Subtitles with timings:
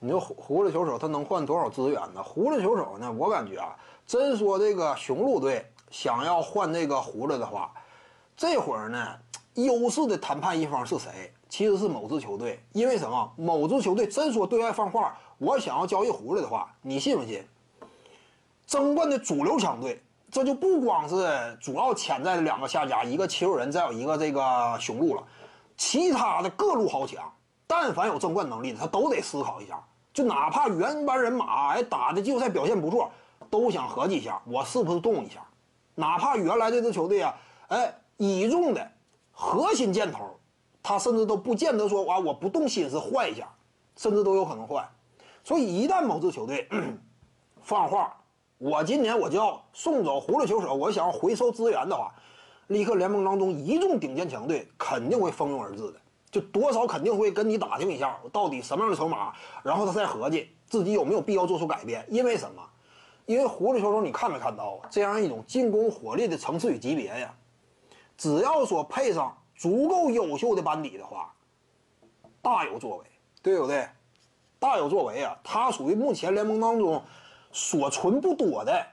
[0.00, 2.22] 你说狐狐狸球手他能换多少资源呢？
[2.22, 7.72] 狐狸球手呢，我感觉啊，真说这个雄鹿队想要换这个狐狸的话，
[8.36, 9.16] 这会儿呢，
[9.54, 11.32] 优势的谈判一方是谁？
[11.48, 13.32] 其实是某支球队，因为什么？
[13.36, 17.44] 某支球队真说对外放话，我想要交易狐狸的话，你信不信？
[18.66, 25.24] 争冠的主流强队，这就不光是主要潜在的两个下家，一个七六人，再有一个这个雄鹿了，
[25.76, 27.32] 其他的各路豪强，
[27.68, 29.80] 但凡有争冠能力的，他都得思考一下，
[30.12, 33.08] 就哪怕原班人马，哎，打的季后赛表现不错，
[33.48, 35.40] 都想合计一下，我是不是动一下？
[35.94, 37.36] 哪怕原来这支球队啊，
[37.68, 38.90] 哎，倚重的
[39.30, 40.34] 核心箭头。
[40.80, 43.46] 他甚至都不见得说啊，我不动心思换一下，
[43.96, 44.88] 甚至都有可能换。
[45.44, 46.66] 所以一旦某支球队
[47.60, 48.16] 放话，
[48.56, 52.10] 我今年我就要送走狐狸球手，我想要回收资源的话，
[52.68, 56.00] 立刻联盟当中一众顶尖强队肯定会蜂拥而至的，
[56.30, 62.06] 就多少肯定会跟你打听一下到底什么样的筹码，然后他再合计自己有没有必要做出改变。
[62.08, 62.62] 因为什么？
[63.26, 67.34] 因为狐狸球手你看没看到啊这样一种进攻火力的层次与级别呀？
[68.16, 69.36] 只要说配上。
[69.58, 71.34] 足够优秀的班底的话，
[72.40, 73.04] 大有作为，
[73.42, 73.88] 对不对？
[74.60, 75.36] 大有作为啊！
[75.42, 77.02] 他属于目前联盟当中
[77.50, 78.86] 所存不多的，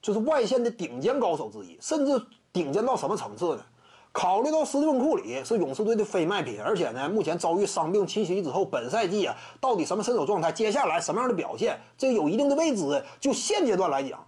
[0.00, 2.18] 就是外线的顶尖高手之一，甚至
[2.50, 3.66] 顶尖到什么层次呢？
[4.14, 13.04] 考虑到斯蒂芬库里是勇士队的非卖品，而且呢，目前遭遇伤病侵袭之后，本赛季啊，到底什么身手状态，接下来什么样的表现，这有一定的未知。
[13.18, 14.24] 就现阶段来讲，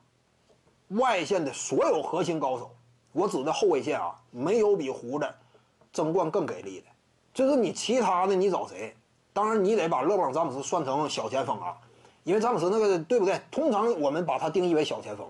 [0.89, 2.69] 外线的所有核心高手，
[3.13, 5.35] 我指的后卫线啊，没有比胡的。
[5.93, 6.87] 争冠更给力的，
[7.33, 8.95] 就是你其他的你找谁？
[9.33, 11.75] 当然你得把勒布朗詹姆斯算成小前锋啊，
[12.25, 13.41] 因为詹姆斯那个对不对？
[13.53, 15.27] 通常我们把他定义为小前锋，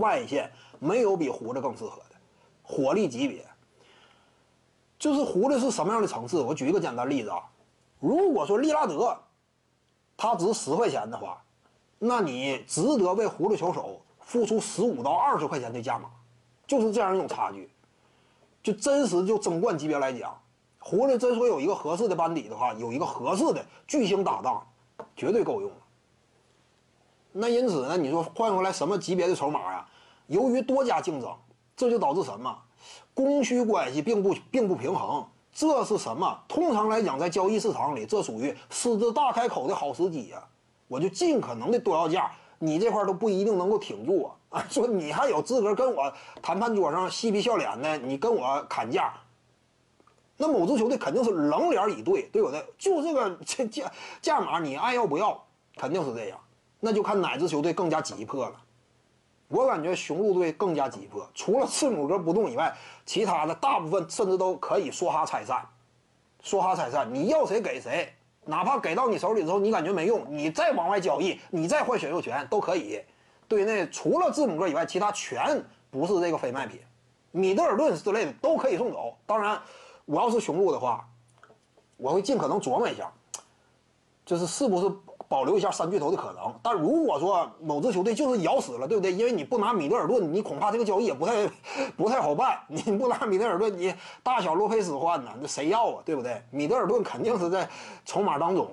[0.00, 0.50] 外线
[0.80, 2.13] 没有比胡子更适合的，
[2.64, 3.46] 火力级别。
[4.98, 6.40] 就是狐狸是什么样的层次？
[6.40, 7.42] 我举一个简单例子啊，
[8.00, 9.16] 如果说利拉德
[10.16, 11.44] 他值十块钱的话，
[11.98, 16.08] 那你值得为狐狸球手付出十五到二十块钱的价码，
[16.66, 17.70] 就是这样一种差距。
[18.62, 20.40] 就真实就争冠级别来讲，
[20.78, 24.66] 狐狸真说有一个合适的班底的话，有一个合适的巨星搭档，
[25.14, 25.76] 绝对够用了。
[27.32, 29.86] 那因此呢，你说换回来什么级别的筹码呀？
[30.28, 31.36] 由于多家竞争，
[31.76, 32.56] 这就导致什么？
[33.14, 35.24] 供需关系并不并不平衡。
[35.52, 36.38] 这是什么？
[36.48, 40.42] 通常来讲，在交易市场里，这属于狮子大开口的好时机呀！
[40.88, 42.30] 我就尽可能的多要价。
[42.58, 44.64] 你这块都不一定能够挺住啊！
[44.70, 49.12] 说你还有资格跟我谈判桌上嬉皮笑脸的，你跟我砍价，
[50.36, 52.64] 那某支球队肯定是冷脸以对，对不对？
[52.78, 53.92] 就这个这价
[54.22, 55.44] 价码，你爱要不要？
[55.76, 56.38] 肯定是这样。
[56.80, 58.54] 那就看哪支球队更加急迫了。
[59.54, 62.76] 我感觉雄鹿队更加急迫，除了字母哥不动以外，
[63.06, 65.64] 其他的大部分甚至都可以说哈拆散，
[66.42, 68.12] 说哈拆散，你要谁给谁。
[68.46, 73.00] 哪怕给到你手里之后，你感觉没用，你再往外交易，你再换选秀权都可以。
[73.46, 76.80] 对那除了字母哥以外，其他全不是这个非卖品，
[77.30, 79.16] 米德尔顿之类的都可以送走。
[79.24, 79.62] 当然，
[80.04, 81.08] 我要是雄鹿的话，
[81.96, 83.08] 我会尽可能琢磨一下，
[84.26, 84.92] 就是是不是。
[85.28, 89.12] 保留一下三巨头的可能，但如果说某支球队就是咬死了，对不对？
[89.12, 91.46] 因为你不拿米德尔顿，你恐怕这个交易也不太
[91.96, 92.60] 不太好办。
[92.68, 95.30] 你不拿米德尔顿，你大小洛佩斯换呢？
[95.40, 96.02] 那谁要啊？
[96.04, 96.42] 对不对？
[96.50, 97.68] 米德尔顿肯定是在
[98.04, 98.68] 筹码当中。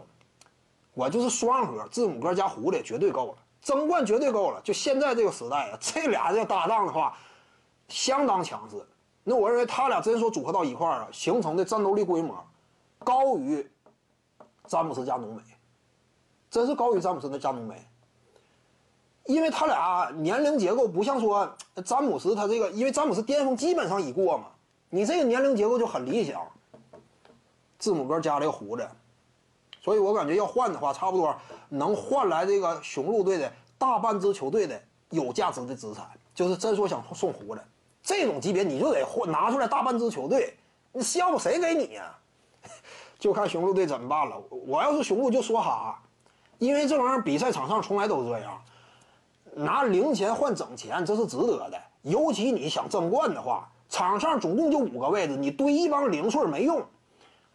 [0.94, 4.60] 我就是双核，字母哥加狐狸绝对够了，争冠绝对够了。
[4.62, 7.18] 就现在这个时代啊， 这俩这搭档的话，
[7.88, 8.76] 相当强势。
[9.24, 12.36] 那我认为他俩真说组合到一块儿啊，形成的战斗力规模
[13.00, 13.66] 高于
[14.68, 15.42] 詹姆斯加浓眉。
[16.52, 17.82] 真是高于詹姆斯的加浓眉，
[19.26, 21.50] 因为他俩年龄结构不像说
[21.86, 24.48] 詹姆斯他这个，因为詹姆斯巅峰基本上已过嘛，
[24.90, 26.46] 你这个年龄结构就很理想。
[27.80, 28.86] 字母哥加了个胡子，
[29.82, 31.34] 所以我感觉要换的话，差不多
[31.70, 34.80] 能换来这个雄鹿队的大半支球队的
[35.10, 36.08] 有价值的资产。
[36.36, 37.62] 就是真说想送胡子，
[38.04, 40.56] 这种级别你就得换拿出来大半支球队，
[40.92, 42.14] 你要不谁给你呀？
[43.18, 44.38] 就看雄鹿队怎么办了。
[44.50, 45.98] 我要是雄鹿就说哈。
[46.62, 48.62] 因为这玩意儿比赛场上从来都是这样，
[49.56, 51.74] 拿零钱换整钱，这是值得的。
[52.04, 56.80] 尤其你想争冠的话，场上总共就五个位置，你堆一帮零碎没用。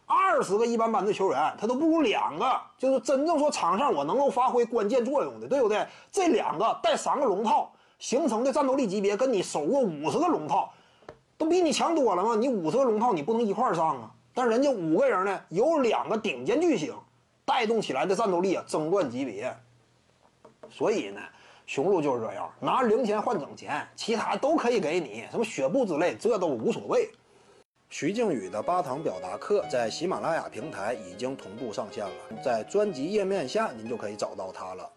[0.05, 5.87] 二十个一般般的球员，他都不如两个，就是真正说场上我能够发挥关键作用的，对不对？
[6.11, 10.69] 这两个带三个龙套形成的战斗力级别，跟你守过五十个龙套，
[11.37, 12.35] 都比你强多了吗？
[12.35, 14.11] 你五十个龙套你不能一块上啊？
[14.33, 16.93] 但人家五个人呢，有两个顶尖巨星。
[17.47, 19.55] 带动起来的战斗力啊，争冠级别。
[20.69, 21.21] 所以呢，
[21.65, 27.09] 雄鹿就是这样，拿零钱换整钱，其他都可以给你，什么血布之类，这都无所谓。
[27.89, 32.11] 徐静宇的八堂表达课在喜马拉雅平台已经同步上线了，
[32.43, 34.91] 在专辑页面下您就可以找到它了。